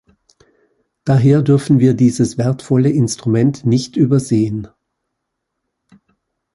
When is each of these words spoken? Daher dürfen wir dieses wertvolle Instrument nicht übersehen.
Daher 1.03 1.43
dürfen 1.43 1.77
wir 1.77 1.93
dieses 1.93 2.39
wertvolle 2.39 2.89
Instrument 2.89 3.67
nicht 3.67 3.97
übersehen. 3.97 4.67